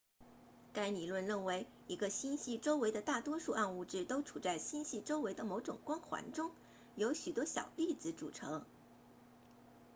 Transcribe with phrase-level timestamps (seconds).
[0.73, 6.49] 该理论认为一个星系周围的大多数暗物质都处在星系周围的某种光环中
[6.95, 8.65] 由许多小粒子组成